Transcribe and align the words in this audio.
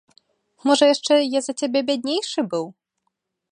Можа 0.69 0.85
яшчэ 0.93 1.13
я 1.37 1.41
за 1.47 1.53
цябе 1.63 1.79
бяднейшы 1.89 2.39
быў! 2.55 2.65